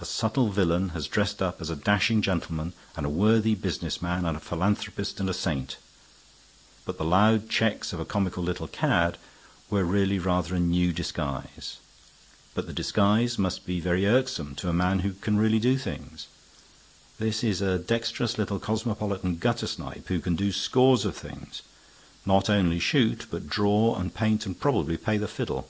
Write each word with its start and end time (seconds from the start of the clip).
A 0.00 0.04
subtle 0.04 0.48
villain 0.50 0.88
has 0.88 1.06
dressed 1.06 1.40
up 1.40 1.60
as 1.60 1.70
a 1.70 1.76
dashing 1.76 2.20
gentleman 2.20 2.72
and 2.96 3.06
a 3.06 3.08
worthy 3.08 3.54
business 3.54 4.02
man 4.02 4.24
and 4.24 4.36
a 4.36 4.40
philanthropist 4.40 5.20
and 5.20 5.30
a 5.30 5.32
saint; 5.32 5.76
but 6.84 6.98
the 6.98 7.04
loud 7.04 7.48
checks 7.48 7.92
of 7.92 8.00
a 8.00 8.04
comical 8.04 8.42
little 8.42 8.66
cad 8.66 9.16
were 9.70 9.84
really 9.84 10.18
rather 10.18 10.56
a 10.56 10.58
new 10.58 10.92
disguise. 10.92 11.76
But 12.52 12.66
the 12.66 12.72
disguise 12.72 13.38
must 13.38 13.64
be 13.64 13.78
very 13.78 14.06
irksome 14.08 14.56
to 14.56 14.68
a 14.68 14.72
man 14.72 14.98
who 15.06 15.12
can 15.12 15.36
really 15.38 15.60
do 15.60 15.78
things. 15.78 16.26
This 17.20 17.44
is 17.44 17.60
a 17.60 17.78
dexterous 17.78 18.38
little 18.38 18.58
cosmopolitan 18.58 19.36
guttersnipe 19.36 20.08
who 20.08 20.18
can 20.18 20.34
do 20.34 20.50
scores 20.50 21.04
of 21.04 21.16
things, 21.16 21.62
not 22.24 22.50
only 22.50 22.80
shoot, 22.80 23.26
but 23.30 23.48
draw 23.48 23.94
and 23.94 24.12
paint, 24.12 24.46
and 24.46 24.58
probably 24.58 24.96
play 24.96 25.16
the 25.16 25.28
fiddle. 25.28 25.68